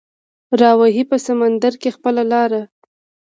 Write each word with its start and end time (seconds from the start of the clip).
راوهي 0.61 1.03
په 1.11 1.17
سمندر 1.25 1.73
کې 1.81 1.89
خپله 1.95 2.23
لاره 2.31 2.61